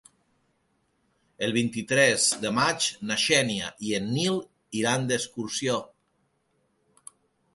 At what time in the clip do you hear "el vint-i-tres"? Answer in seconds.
1.47-2.23